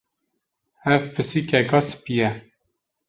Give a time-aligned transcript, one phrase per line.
[0.93, 2.29] Ev pisîkeka spî ye.